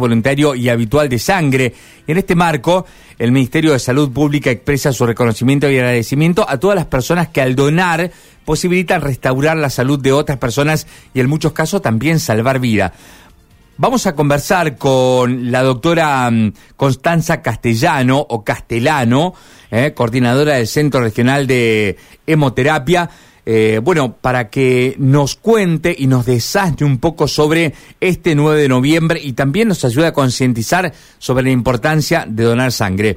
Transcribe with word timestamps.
voluntario 0.00 0.54
y 0.54 0.68
habitual 0.68 1.08
de 1.08 1.18
sangre. 1.18 1.74
En 2.06 2.18
este 2.18 2.36
marco, 2.36 2.86
el 3.18 3.32
Ministerio 3.32 3.72
de 3.72 3.80
Salud 3.80 4.12
Pública 4.12 4.48
expresa 4.48 4.92
su 4.92 5.04
reconocimiento 5.04 5.68
y 5.68 5.76
agradecimiento 5.76 6.48
a 6.48 6.58
todas 6.58 6.76
las 6.76 6.86
personas 6.86 7.26
que 7.30 7.40
al 7.40 7.56
donar 7.56 8.12
posibilitan 8.44 9.00
restaurar 9.00 9.56
la 9.56 9.70
salud 9.70 9.98
de 9.98 10.12
otras 10.12 10.38
personas 10.38 10.86
y 11.14 11.18
en 11.18 11.28
muchos 11.28 11.52
casos 11.52 11.82
también 11.82 12.20
salvar 12.20 12.60
vida. 12.60 12.92
Vamos 13.76 14.06
a 14.06 14.14
conversar 14.14 14.76
con 14.76 15.50
la 15.50 15.64
doctora 15.64 16.30
mm, 16.30 16.52
Constanza 16.76 17.42
Castellano 17.42 18.24
o 18.28 18.44
Castellano, 18.44 19.34
eh, 19.68 19.94
coordinadora 19.96 20.54
del 20.54 20.68
Centro 20.68 21.00
Regional 21.00 21.48
de 21.48 21.96
Hemoterapia. 22.24 23.10
Eh, 23.50 23.80
bueno, 23.82 24.12
para 24.12 24.50
que 24.50 24.94
nos 24.98 25.34
cuente 25.34 25.96
y 25.96 26.06
nos 26.06 26.26
desastre 26.26 26.84
un 26.84 27.00
poco 27.00 27.26
sobre 27.26 27.72
este 27.98 28.34
9 28.34 28.60
de 28.60 28.68
noviembre 28.68 29.20
y 29.22 29.32
también 29.32 29.68
nos 29.68 29.86
ayude 29.86 30.06
a 30.06 30.12
concientizar 30.12 30.92
sobre 31.16 31.44
la 31.44 31.50
importancia 31.50 32.26
de 32.28 32.44
donar 32.44 32.72
sangre. 32.72 33.16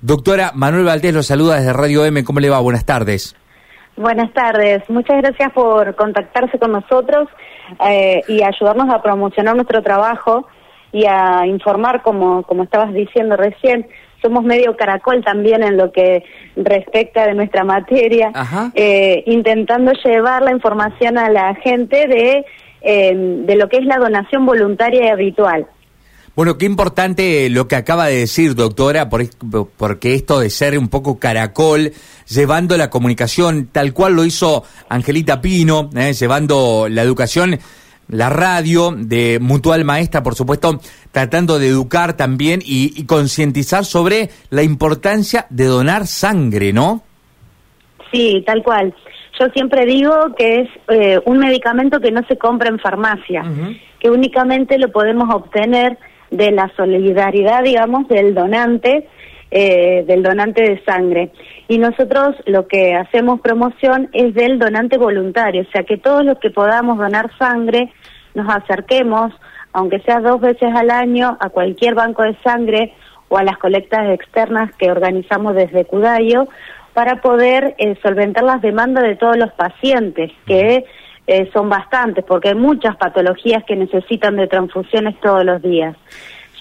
Doctora 0.00 0.52
Manuel 0.54 0.84
Valdés 0.84 1.12
lo 1.12 1.24
saluda 1.24 1.56
desde 1.56 1.72
Radio 1.72 2.04
M. 2.04 2.22
¿Cómo 2.22 2.38
le 2.38 2.48
va? 2.48 2.60
Buenas 2.60 2.86
tardes. 2.86 3.34
Buenas 3.96 4.32
tardes. 4.32 4.88
Muchas 4.88 5.20
gracias 5.20 5.52
por 5.52 5.96
contactarse 5.96 6.60
con 6.60 6.70
nosotros 6.70 7.28
eh, 7.84 8.20
y 8.28 8.40
ayudarnos 8.44 8.88
a 8.88 9.02
promocionar 9.02 9.56
nuestro 9.56 9.82
trabajo 9.82 10.46
y 10.92 11.06
a 11.06 11.44
informar, 11.44 12.02
como, 12.02 12.44
como 12.44 12.62
estabas 12.62 12.94
diciendo 12.94 13.34
recién, 13.36 13.88
somos 14.22 14.44
medio 14.44 14.76
caracol 14.76 15.22
también 15.22 15.62
en 15.62 15.76
lo 15.76 15.92
que 15.92 16.24
respecta 16.56 17.26
de 17.26 17.34
nuestra 17.34 17.64
materia, 17.64 18.32
eh, 18.74 19.22
intentando 19.26 19.92
llevar 20.04 20.42
la 20.42 20.52
información 20.52 21.18
a 21.18 21.28
la 21.28 21.54
gente 21.56 22.06
de, 22.06 22.44
eh, 22.80 23.12
de 23.14 23.56
lo 23.56 23.68
que 23.68 23.78
es 23.78 23.84
la 23.84 23.98
donación 23.98 24.46
voluntaria 24.46 25.06
y 25.06 25.08
habitual. 25.08 25.66
Bueno, 26.34 26.56
qué 26.56 26.64
importante 26.64 27.50
lo 27.50 27.68
que 27.68 27.76
acaba 27.76 28.06
de 28.06 28.20
decir, 28.20 28.54
doctora, 28.54 29.10
porque 29.10 30.14
esto 30.14 30.40
de 30.40 30.48
ser 30.48 30.78
un 30.78 30.88
poco 30.88 31.18
caracol, 31.18 31.92
llevando 32.26 32.78
la 32.78 32.88
comunicación 32.88 33.68
tal 33.70 33.92
cual 33.92 34.14
lo 34.14 34.24
hizo 34.24 34.64
Angelita 34.88 35.42
Pino, 35.42 35.90
eh, 35.94 36.14
llevando 36.14 36.86
la 36.88 37.02
educación 37.02 37.58
la 38.08 38.28
radio 38.28 38.92
de 38.96 39.38
Mutual 39.40 39.84
Maestra, 39.84 40.22
por 40.22 40.34
supuesto, 40.34 40.80
tratando 41.10 41.58
de 41.58 41.68
educar 41.68 42.16
también 42.16 42.60
y, 42.64 43.04
concientizar 43.06 43.84
sobre 43.84 44.30
la 44.50 44.62
importancia 44.62 45.46
de 45.50 45.64
donar 45.64 46.06
sangre, 46.06 46.72
¿no? 46.72 47.02
Sí, 48.12 48.42
tal 48.46 48.62
cual. 48.62 48.94
Yo 49.40 49.46
siempre 49.54 49.86
digo 49.86 50.12
que 50.36 50.60
es 50.60 50.68
eh, 50.88 51.20
un 51.24 51.38
medicamento 51.38 52.00
que 52.00 52.10
no 52.10 52.22
se 52.28 52.36
compra 52.36 52.68
en 52.68 52.78
farmacia, 52.78 53.44
que 53.98 54.10
únicamente 54.10 54.78
lo 54.78 54.92
podemos 54.92 55.34
obtener 55.34 55.98
de 56.30 56.50
la 56.50 56.70
solidaridad, 56.76 57.62
digamos, 57.62 58.08
del 58.08 58.34
donante 58.34 59.08
eh, 59.54 60.02
del 60.06 60.22
donante 60.22 60.62
de 60.62 60.82
sangre. 60.82 61.30
Y 61.68 61.76
nosotros 61.76 62.36
lo 62.46 62.66
que 62.66 62.94
hacemos 62.94 63.40
promoción 63.40 64.08
es 64.14 64.32
del 64.32 64.58
donante 64.58 64.96
voluntario, 64.96 65.62
o 65.62 65.70
sea 65.72 65.82
que 65.82 65.98
todos 65.98 66.24
los 66.24 66.38
que 66.38 66.50
podamos 66.50 66.96
donar 66.96 67.30
sangre 67.38 67.92
nos 68.34 68.48
acerquemos, 68.48 69.30
aunque 69.74 70.00
sea 70.00 70.20
dos 70.20 70.40
veces 70.40 70.74
al 70.74 70.90
año, 70.90 71.36
a 71.38 71.50
cualquier 71.50 71.94
banco 71.94 72.22
de 72.22 72.34
sangre 72.42 72.94
o 73.28 73.36
a 73.36 73.44
las 73.44 73.58
colectas 73.58 74.08
externas 74.10 74.74
que 74.76 74.90
organizamos 74.90 75.54
desde 75.54 75.84
Cudayo 75.84 76.48
para 76.94 77.20
poder 77.20 77.74
eh, 77.76 77.94
solventar 78.02 78.44
las 78.44 78.62
demandas 78.62 79.04
de 79.04 79.16
todos 79.16 79.36
los 79.36 79.52
pacientes, 79.52 80.30
que 80.46 80.86
eh, 81.26 81.50
son 81.52 81.68
bastantes, 81.68 82.24
porque 82.24 82.48
hay 82.48 82.54
muchas 82.54 82.96
patologías 82.96 83.64
que 83.64 83.76
necesitan 83.76 84.36
de 84.36 84.46
transfusiones 84.46 85.20
todos 85.20 85.44
los 85.44 85.60
días, 85.60 85.94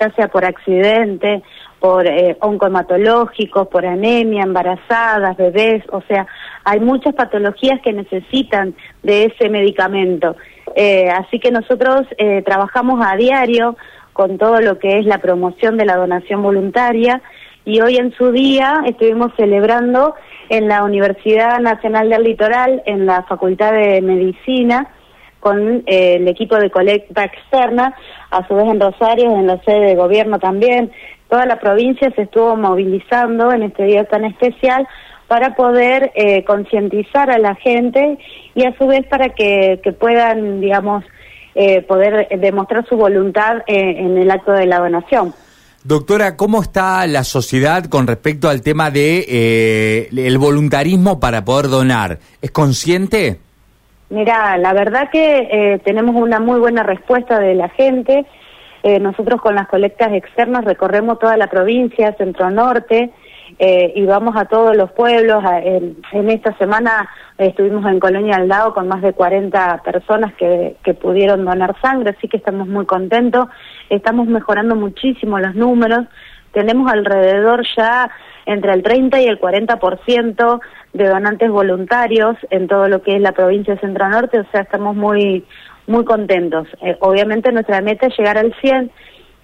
ya 0.02 0.12
sea 0.16 0.28
por 0.28 0.44
accidente 0.44 1.44
por 1.82 2.06
eh, 2.06 2.38
oncomatológicos, 2.42 3.68
por 3.68 3.88
anemia, 3.88 4.44
embarazadas, 4.44 5.36
bebés, 5.36 5.84
o 5.92 6.02
sea, 6.04 6.28
hay 6.64 6.80
muchas 6.80 7.16
patologías 7.16 7.82
que 7.82 7.92
necesitan 7.92 8.76
de 9.02 9.26
ese 9.26 9.50
medicamento. 9.50 10.36
Eh, 10.76 11.10
así 11.10 11.40
que 11.40 11.50
nosotros 11.50 12.04
eh, 12.20 12.44
trabajamos 12.46 13.04
a 13.04 13.16
diario 13.16 13.76
con 14.14 14.38
todo 14.38 14.62
lo 14.62 14.78
que 14.78 15.00
es 15.00 15.08
la 15.08 15.18
promoción 15.18 15.76
de 15.76 15.86
la 15.86 15.96
donación 15.96 16.44
voluntaria 16.44 17.20
y 17.66 17.82
hoy 17.82 17.98
en 17.98 18.14
su 18.14 18.32
día 18.32 18.84
estuvimos 18.86 19.32
celebrando 19.36 20.14
en 20.50 20.68
la 20.68 20.84
Universidad 20.84 21.60
Nacional 21.62 22.12
del 22.12 22.24
Litoral, 22.24 22.84
en 22.86 23.08
la 23.08 23.24
Facultad 23.24 23.72
de 23.72 24.02
Medicina, 24.02 24.88
con 25.42 25.84
eh, 25.88 26.16
el 26.16 26.28
equipo 26.28 26.56
de 26.56 26.70
colecta 26.70 27.26
externa, 27.26 27.94
a 28.30 28.48
su 28.48 28.56
vez 28.56 28.68
en 28.68 28.80
Rosario, 28.80 29.36
en 29.36 29.48
la 29.48 29.62
sede 29.64 29.88
de 29.88 29.96
gobierno 29.96 30.40
también. 30.40 30.92
Toda 31.30 31.46
la 31.46 31.60
provincia 31.60 32.10
se 32.16 32.22
estuvo 32.22 32.56
movilizando 32.56 33.52
en 33.52 33.64
este 33.64 33.84
día 33.84 34.06
tan 34.06 34.24
especial 34.24 34.88
para 35.28 35.56
poder 35.56 36.12
eh, 36.16 36.44
concientizar 36.46 37.32
a 37.32 37.40
la 37.40 37.56
gente 37.56 38.20
y 38.54 38.66
a 38.66 38.78
su 38.78 38.86
vez 38.86 39.06
para 39.08 39.30
que, 39.30 39.82
puedan, 40.00 40.62
digamos, 40.62 41.04
eh, 41.56 41.82
poder 41.82 42.28
demostrar 42.40 42.86
su 42.88 42.96
voluntad 42.96 43.64
en 43.66 44.18
el 44.18 44.30
acto 44.30 44.52
de 44.52 44.66
la 44.68 44.80
donación. 44.80 45.34
Doctora, 45.84 46.38
¿cómo 46.38 46.62
está 46.62 47.08
la 47.08 47.24
sociedad 47.24 47.86
con 47.86 48.06
respecto 48.06 48.50
al 48.50 48.62
tema 48.62 48.92
de 48.92 50.08
el 50.12 50.38
voluntarismo 50.38 51.20
para 51.20 51.44
poder 51.44 51.70
donar? 51.70 52.20
¿Es 52.42 52.52
consciente? 52.52 53.40
Mira, 54.12 54.58
la 54.58 54.74
verdad 54.74 55.10
que 55.10 55.48
eh, 55.50 55.80
tenemos 55.86 56.16
una 56.18 56.42
muy 56.42 56.60
buena 56.60 56.84
respuesta 56.84 57.40
de 57.40 57.56
la 57.56 57.70
gente. 57.70 58.26
Eh, 58.84 59.00
nosotros 59.00 59.40
con 59.40 59.56
las 59.56 59.70
colectas 59.70 60.12
externas 60.12 60.66
recorremos 60.66 61.18
toda 61.18 61.38
la 61.38 61.48
provincia, 61.48 62.14
centro-norte, 62.18 63.10
eh, 63.58 63.94
y 63.96 64.06
vamos 64.06 64.36
a 64.36 64.44
todos 64.46 64.76
los 64.76 64.92
pueblos. 64.92 65.42
en, 65.64 66.30
esta 66.30 66.58
semana 66.58 67.10
estuvimos 67.38 67.90
en 67.90 68.02
Colonia 68.02 68.36
Aldao 68.36 68.74
con 68.74 68.90
más 68.90 69.02
de 69.02 69.14
40 69.14 69.82
personas 69.82 70.34
que, 70.34 70.76
que 70.84 70.94
pudieron 70.94 71.46
donar 71.46 71.80
sangre, 71.82 72.14
así 72.18 72.28
que 72.28 72.36
estamos 72.36 72.68
muy 72.68 72.86
contentos. 72.86 73.48
Estamos 73.90 74.28
mejorando 74.28 74.76
muchísimo 74.76 75.40
los 75.40 75.56
números. 75.56 76.06
Tenemos 76.52 76.92
alrededor 76.92 77.66
ya 77.78 78.12
entre 78.46 78.74
el 78.74 78.84
30 78.84 79.22
y 79.22 79.28
el 79.28 79.40
40% 79.40 80.60
de 80.94 81.08
donantes 81.08 81.50
voluntarios 81.50 82.36
en 82.50 82.68
todo 82.68 82.88
lo 82.88 83.02
que 83.02 83.16
es 83.16 83.22
la 83.22 83.32
provincia 83.32 83.76
de 83.76 83.80
Centro 83.80 84.10
Norte, 84.10 84.40
o 84.40 84.46
sea, 84.52 84.62
estamos 84.62 84.96
muy 84.96 85.46
muy 85.88 86.06
contentos. 86.06 86.68
Eh, 86.82 86.96
obviamente 87.00 87.52
nuestra 87.52 87.82
meta 87.82 88.08
es 88.08 88.18
llegar 88.18 88.38
al 88.38 88.54
100, 88.62 88.92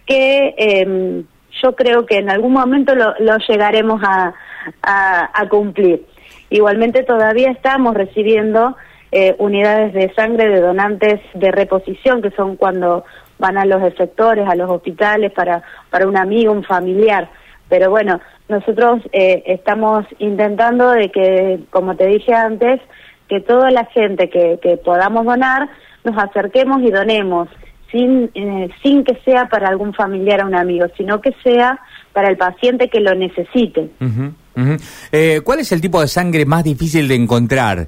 que 0.06 0.56
eh, 0.58 1.24
yo 1.62 1.76
creo 1.76 2.06
que 2.06 2.18
en 2.18 2.30
algún 2.30 2.54
momento 2.54 2.96
lo, 2.96 3.14
lo 3.20 3.38
llegaremos 3.48 4.02
a, 4.04 4.34
a, 4.82 5.50
cumplir. 5.50 6.06
Igualmente 6.50 7.04
todavía 7.04 7.52
estamos 7.52 7.94
recibiendo 7.96 8.76
eh, 9.12 9.36
unidades 9.40 9.94
de 9.94 10.14
sangre 10.14 10.48
de 10.50 10.62
donantes 10.62 11.20
de 11.34 11.52
reposición, 11.52 12.22
que 12.22 12.32
son 12.32 12.56
cuando 12.56 13.06
van 13.40 13.58
a 13.58 13.66
los 13.66 13.84
efectores, 13.84 14.48
a 14.48 14.56
los 14.56 14.70
hospitales 14.70 15.32
para, 15.32 15.64
para 15.90 16.08
un 16.08 16.18
amigo, 16.18 16.52
un 16.52 16.64
familiar. 16.64 17.30
Pero 17.70 17.90
bueno, 17.90 18.20
nosotros 18.50 19.02
eh, 19.12 19.44
estamos 19.46 20.06
intentando 20.20 20.92
de 20.92 21.10
que, 21.12 21.60
como 21.70 21.96
te 21.96 22.08
dije 22.08 22.34
antes, 22.34 22.80
que 23.28 23.42
toda 23.42 23.72
la 23.72 23.86
gente 23.86 24.30
que, 24.30 24.60
que 24.62 24.78
podamos 24.78 25.26
donar, 25.26 25.70
nos 26.04 26.18
acerquemos 26.18 26.82
y 26.82 26.92
donemos, 26.92 27.50
sin, 27.92 28.30
eh, 28.34 28.70
sin 28.82 29.04
que 29.04 29.16
sea 29.26 29.50
para 29.50 29.68
algún 29.68 29.94
familiar 29.94 30.44
o 30.44 30.48
un 30.48 30.56
amigo, 30.56 30.86
sino 30.98 31.22
que 31.22 31.34
sea 31.44 31.80
para 32.14 32.30
el 32.30 32.38
paciente 32.38 32.90
que 32.90 33.00
lo 33.00 33.14
necesite. 33.16 33.90
Eh, 35.12 35.42
¿Cuál 35.44 35.60
es 35.60 35.72
el 35.72 35.82
tipo 35.82 36.02
de 36.02 36.08
sangre 36.08 36.46
más 36.46 36.64
difícil 36.64 37.08
de 37.08 37.16
encontrar? 37.16 37.88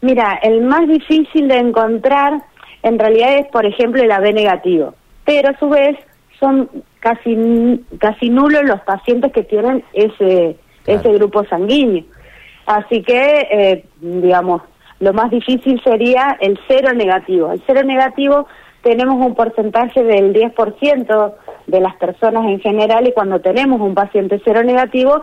Mira, 0.00 0.38
el 0.42 0.62
más 0.62 0.86
difícil 0.86 1.48
de 1.48 1.56
encontrar 1.56 2.42
en 2.82 2.98
realidad 2.98 3.38
es, 3.38 3.46
por 3.46 3.64
ejemplo, 3.64 4.02
el 4.02 4.12
AB 4.12 4.34
negativo, 4.34 4.94
pero 5.24 5.48
a 5.48 5.58
su 5.58 5.70
vez 5.70 5.96
son 6.38 6.68
casi 7.04 7.84
casi 7.98 8.30
nulos 8.30 8.64
los 8.64 8.80
pacientes 8.80 9.30
que 9.30 9.42
tienen 9.44 9.84
ese 9.92 10.56
ese 10.86 11.12
grupo 11.12 11.44
sanguíneo. 11.44 12.04
Así 12.66 13.02
que, 13.02 13.48
eh, 13.50 13.84
digamos, 14.00 14.62
lo 15.00 15.12
más 15.12 15.30
difícil 15.30 15.80
sería 15.82 16.36
el 16.40 16.58
cero 16.66 16.92
negativo. 16.94 17.52
El 17.52 17.62
cero 17.66 17.82
negativo 17.84 18.46
tenemos 18.82 19.16
un 19.24 19.34
porcentaje 19.34 20.02
del 20.02 20.32
10% 20.32 21.34
de 21.66 21.80
las 21.80 21.94
personas 21.96 22.44
en 22.46 22.60
general 22.60 23.06
y 23.06 23.12
cuando 23.12 23.40
tenemos 23.40 23.80
un 23.80 23.94
paciente 23.94 24.40
cero 24.44 24.62
negativo, 24.62 25.22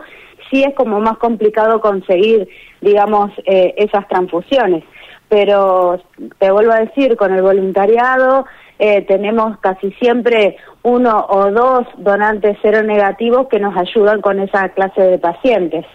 sí 0.50 0.62
es 0.64 0.74
como 0.74 1.00
más 1.00 1.18
complicado 1.18 1.80
conseguir, 1.80 2.48
digamos, 2.80 3.30
eh, 3.44 3.74
esas 3.76 4.06
transfusiones. 4.08 4.84
Pero 5.28 6.00
te 6.38 6.50
vuelvo 6.50 6.72
a 6.72 6.80
decir, 6.80 7.16
con 7.16 7.32
el 7.32 7.42
voluntariado 7.42 8.46
eh, 8.78 9.02
tenemos 9.02 9.58
casi 9.58 9.92
siempre 9.92 10.56
uno 10.82 11.26
o 11.28 11.50
dos 11.50 11.86
donantes 11.98 12.58
cero 12.62 12.82
negativos 12.82 13.48
que 13.48 13.60
nos 13.60 13.76
ayudan 13.76 14.20
con 14.20 14.40
esa 14.40 14.68
clase 14.70 15.02
de 15.02 15.18
pacientes. 15.18 15.86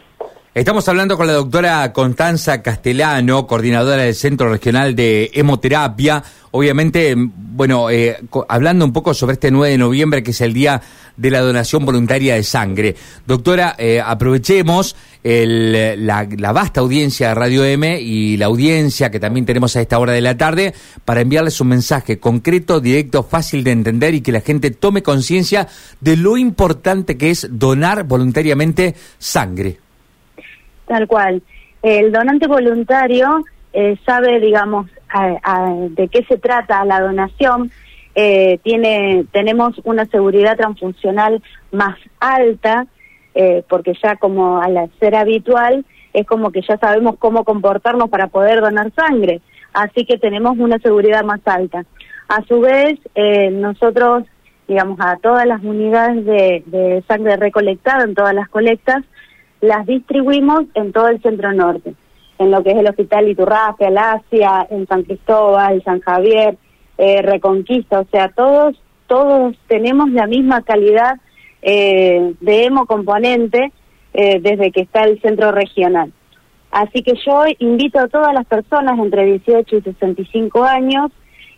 Estamos 0.57 0.89
hablando 0.89 1.17
con 1.17 1.27
la 1.27 1.33
doctora 1.33 1.93
Constanza 1.93 2.63
Castellano, 2.63 3.45
coordinadora 3.45 4.01
del 4.01 4.15
Centro 4.15 4.49
Regional 4.49 4.95
de 4.95 5.29
Hemoterapia. 5.35 6.23
Obviamente, 6.49 7.13
bueno, 7.15 7.91
eh, 7.91 8.17
hablando 8.49 8.83
un 8.83 8.91
poco 8.91 9.13
sobre 9.13 9.33
este 9.33 9.51
9 9.51 9.73
de 9.73 9.77
noviembre, 9.77 10.23
que 10.23 10.31
es 10.31 10.41
el 10.41 10.55
Día 10.55 10.81
de 11.15 11.29
la 11.29 11.41
Donación 11.41 11.85
Voluntaria 11.85 12.33
de 12.33 12.43
Sangre. 12.43 12.95
Doctora, 13.27 13.75
eh, 13.77 14.01
aprovechemos 14.03 14.95
la, 15.21 16.25
vasta 16.51 16.81
audiencia 16.81 17.27
de 17.27 17.35
Radio 17.35 17.63
M 17.63 18.01
y 18.01 18.37
la 18.37 18.47
audiencia 18.47 19.11
que 19.11 19.19
también 19.19 19.45
tenemos 19.45 19.75
a 19.75 19.81
esta 19.81 19.99
hora 19.99 20.13
de 20.13 20.21
la 20.21 20.37
tarde 20.37 20.73
para 21.05 21.21
enviarles 21.21 21.61
un 21.61 21.67
mensaje 21.67 22.17
concreto, 22.17 22.79
directo, 22.79 23.21
fácil 23.21 23.63
de 23.63 23.73
entender 23.73 24.15
y 24.15 24.21
que 24.21 24.31
la 24.31 24.41
gente 24.41 24.71
tome 24.71 25.03
conciencia 25.03 25.67
de 26.01 26.17
lo 26.17 26.35
importante 26.35 27.15
que 27.15 27.29
es 27.29 27.47
donar 27.51 28.05
voluntariamente 28.05 28.95
sangre. 29.19 29.81
Tal 30.87 31.07
cual. 31.07 31.41
El 31.83 32.11
donante 32.11 32.47
voluntario 32.47 33.43
eh, 33.73 33.97
sabe, 34.05 34.39
digamos, 34.39 34.87
de 35.89 36.07
qué 36.07 36.23
se 36.23 36.37
trata 36.37 36.83
la 36.85 37.01
donación. 37.01 37.71
Eh, 38.15 38.59
tiene, 38.63 39.25
tenemos 39.31 39.79
una 39.83 40.05
seguridad 40.05 40.57
transfuncional 40.57 41.43
más 41.71 41.97
alta, 42.19 42.87
eh, 43.35 43.63
porque 43.69 43.93
ya 44.01 44.15
como 44.15 44.59
al 44.59 44.89
ser 44.99 45.15
habitual, 45.15 45.85
es 46.13 46.25
como 46.25 46.51
que 46.51 46.61
ya 46.61 46.77
sabemos 46.77 47.17
cómo 47.19 47.43
comportarnos 47.43 48.09
para 48.09 48.27
poder 48.27 48.61
donar 48.61 48.91
sangre. 48.95 49.41
Así 49.73 50.05
que 50.05 50.17
tenemos 50.17 50.57
una 50.57 50.79
seguridad 50.79 51.23
más 51.23 51.41
alta. 51.45 51.85
A 52.29 52.41
su 52.45 52.61
vez, 52.61 52.99
nosotros, 53.51 54.23
digamos, 54.67 54.99
a 54.99 55.17
todas 55.17 55.45
las 55.45 55.63
unidades 55.63 56.25
de, 56.25 56.63
de 56.65 57.03
sangre 57.07 57.37
recolectada, 57.37 58.03
en 58.03 58.15
todas 58.15 58.33
las 58.33 58.49
colectas, 58.49 59.03
las 59.61 59.85
distribuimos 59.85 60.63
en 60.73 60.91
todo 60.91 61.07
el 61.07 61.21
centro 61.21 61.51
norte, 61.53 61.93
en 62.39 62.51
lo 62.51 62.63
que 62.63 62.71
es 62.71 62.77
el 62.77 62.87
Hospital 62.87 63.27
Iturrafe, 63.29 63.85
Alasia, 63.85 64.67
en 64.69 64.87
San 64.87 65.03
Cristóbal, 65.03 65.81
San 65.83 65.99
Javier, 66.01 66.57
eh, 66.97 67.21
Reconquista, 67.21 68.01
o 68.01 68.05
sea, 68.11 68.29
todos, 68.29 68.81
todos 69.07 69.55
tenemos 69.67 70.09
la 70.11 70.27
misma 70.27 70.61
calidad 70.61 71.19
eh, 71.61 72.33
de 72.39 72.65
hemocomponente 72.65 73.71
eh, 74.13 74.39
desde 74.41 74.71
que 74.71 74.81
está 74.81 75.03
el 75.03 75.19
centro 75.21 75.51
regional. 75.51 76.13
Así 76.71 77.01
que 77.01 77.13
yo 77.25 77.43
invito 77.59 77.99
a 77.99 78.07
todas 78.07 78.33
las 78.33 78.45
personas 78.45 78.99
entre 78.99 79.25
18 79.25 79.77
y 79.77 79.81
65 79.81 80.63
años 80.63 81.11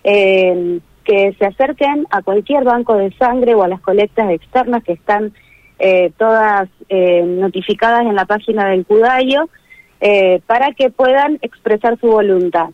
eh, 0.04 0.80
que 1.04 1.36
se 1.40 1.46
acerquen 1.46 2.06
a 2.12 2.22
cualquier 2.22 2.64
banco 2.64 2.96
de 2.96 3.12
sangre 3.18 3.56
o 3.56 3.64
a 3.64 3.68
las 3.68 3.82
colectas 3.82 4.30
externas 4.32 4.84
que 4.84 4.94
están 4.94 5.34
eh, 5.82 6.12
todas 6.18 6.68
eh, 6.90 7.24
notificadas 7.24 8.02
en 8.02 8.14
la 8.14 8.26
página 8.26 8.68
del 8.68 8.86
CUDAIO, 8.86 9.50
eh, 10.02 10.42
para 10.46 10.74
que 10.74 10.90
puedan 10.90 11.40
expresar 11.42 11.98
su 12.00 12.08
voluntad. 12.08 12.70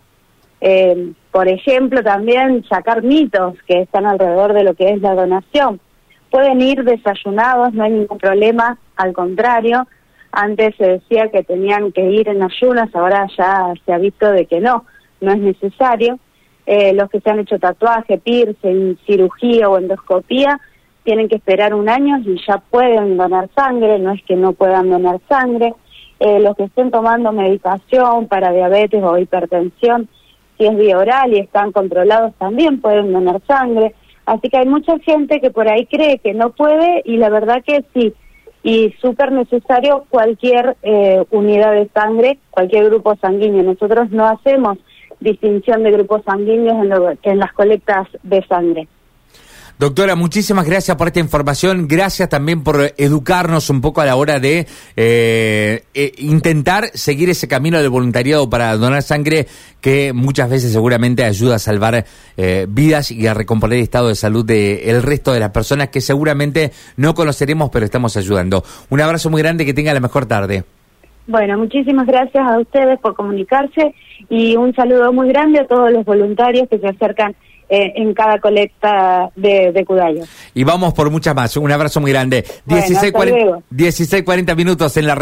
por 1.31 1.47
ejemplo, 1.47 2.01
también 2.01 2.63
sacar 2.67 3.03
mitos 3.03 3.55
que 3.67 3.81
están 3.81 4.07
alrededor 4.07 4.53
de 4.53 4.63
lo 4.63 4.73
que 4.73 4.89
es 4.89 5.01
la 5.01 5.13
donación. 5.13 5.79
Pueden 6.31 6.59
ir 6.61 6.83
desayunados, 6.83 7.73
no 7.73 7.83
hay 7.83 7.91
ningún 7.91 8.17
problema, 8.17 8.79
al 8.95 9.13
contrario, 9.13 9.87
antes 10.31 10.75
se 10.77 10.87
decía 10.87 11.29
que 11.29 11.43
tenían 11.43 11.91
que 11.91 12.09
ir 12.09 12.27
en 12.29 12.41
ayunas, 12.41 12.89
ahora 12.95 13.27
ya 13.37 13.73
se 13.85 13.93
ha 13.93 13.99
visto 13.99 14.31
de 14.31 14.47
que 14.47 14.59
no, 14.59 14.85
no 15.21 15.31
es 15.33 15.37
necesario. 15.37 16.17
los 16.65 17.09
que 17.11 17.19
se 17.19 17.29
han 17.29 17.41
hecho 17.41 17.59
tatuaje, 17.59 18.17
piercing, 18.17 18.97
cirugía 19.05 19.69
o 19.69 19.77
endoscopía, 19.77 20.59
tienen 21.05 21.29
que 21.29 21.35
esperar 21.35 21.73
un 21.73 21.87
año 21.87 22.17
y 22.25 22.35
ya 22.45 22.57
pueden 22.57 23.15
donar 23.15 23.47
sangre, 23.55 23.99
no 23.99 24.11
es 24.11 24.21
que 24.23 24.35
no 24.35 24.51
puedan 24.51 24.89
donar 24.89 25.21
sangre. 25.29 25.73
Eh, 26.19 26.39
los 26.39 26.55
que 26.57 26.63
estén 26.63 26.91
tomando 26.91 27.31
medicación 27.31 28.27
para 28.27 28.51
diabetes 28.51 29.03
o 29.03 29.17
hipertensión, 29.17 30.09
si 30.57 30.65
es 30.65 30.75
vía 30.75 30.97
oral 30.97 31.33
y 31.33 31.39
están 31.39 31.71
controlados 31.71 32.33
también 32.35 32.81
pueden 32.81 33.13
donar 33.13 33.41
sangre. 33.47 33.93
Así 34.25 34.49
que 34.49 34.57
hay 34.57 34.65
mucha 34.65 34.97
gente 34.99 35.39
que 35.39 35.51
por 35.51 35.69
ahí 35.69 35.85
cree 35.85 36.17
que 36.17 36.33
no 36.33 36.49
puede 36.49 37.03
y 37.05 37.17
la 37.17 37.29
verdad 37.29 37.63
que 37.63 37.85
sí. 37.93 38.13
Y 38.63 38.95
súper 38.99 39.31
necesario 39.31 40.05
cualquier 40.09 40.75
eh, 40.81 41.23
unidad 41.29 41.73
de 41.73 41.87
sangre, 41.93 42.39
cualquier 42.49 42.85
grupo 42.85 43.15
sanguíneo. 43.17 43.61
Nosotros 43.61 44.09
no 44.09 44.25
hacemos 44.25 44.79
distinción 45.19 45.83
de 45.83 45.91
grupos 45.91 46.23
sanguíneos 46.25 46.83
en, 46.83 47.31
en 47.31 47.39
las 47.39 47.53
colectas 47.53 48.07
de 48.23 48.43
sangre. 48.47 48.87
Doctora, 49.77 50.15
muchísimas 50.15 50.65
gracias 50.65 50.95
por 50.95 51.07
esta 51.07 51.19
información. 51.19 51.89
Gracias 51.89 52.29
también 52.29 52.63
por 52.63 52.93
educarnos 52.97 53.69
un 53.69 53.81
poco 53.81 53.99
a 53.99 54.05
la 54.05 54.15
hora 54.15 54.39
de 54.39 54.65
eh, 54.95 55.83
eh, 55.93 56.11
intentar 56.19 56.85
seguir 56.93 57.29
ese 57.29 57.49
camino 57.49 57.77
del 57.77 57.89
voluntariado 57.89 58.49
para 58.49 58.77
donar 58.77 59.01
sangre 59.01 59.47
que 59.81 60.13
muchas 60.13 60.49
veces 60.49 60.71
seguramente 60.71 61.25
ayuda 61.25 61.55
a 61.55 61.59
salvar 61.59 62.05
eh, 62.37 62.67
vidas 62.69 63.11
y 63.11 63.27
a 63.27 63.33
recomponer 63.33 63.79
el 63.79 63.83
estado 63.83 64.07
de 64.07 64.15
salud 64.15 64.45
del 64.45 65.03
resto 65.03 65.33
de 65.33 65.41
las 65.41 65.51
personas 65.51 65.89
que 65.89 65.99
seguramente 65.99 66.71
no 66.95 67.13
conoceremos, 67.13 67.69
pero 67.69 67.83
estamos 67.83 68.15
ayudando. 68.15 68.63
Un 68.89 69.01
abrazo 69.01 69.29
muy 69.29 69.41
grande, 69.41 69.65
que 69.65 69.73
tenga 69.73 69.93
la 69.93 69.99
mejor 69.99 70.25
tarde. 70.25 70.63
Bueno, 71.27 71.57
muchísimas 71.57 72.07
gracias 72.07 72.47
a 72.47 72.59
ustedes 72.59 72.97
por 72.99 73.13
comunicarse 73.15 73.93
y 74.29 74.55
un 74.55 74.73
saludo 74.73 75.11
muy 75.11 75.27
grande 75.27 75.59
a 75.59 75.67
todos 75.67 75.91
los 75.91 76.05
voluntarios 76.05 76.69
que 76.69 76.79
se 76.79 76.87
acercan 76.87 77.35
eh, 77.69 77.93
en 77.95 78.13
cada 78.13 78.39
colecta 78.39 79.29
de, 79.35 79.71
de 79.71 79.85
Cudayo. 79.85 80.23
Y 80.53 80.63
vamos 80.63 80.93
por 80.93 81.09
muchas 81.09 81.35
más. 81.35 81.57
Un 81.57 81.71
abrazo 81.71 81.99
muy 81.99 82.11
grande. 82.11 82.45
16, 82.65 83.11
40, 83.11 83.59
16 83.69 84.23
40 84.23 84.55
minutos 84.55 84.95
en 84.97 85.07
la 85.07 85.15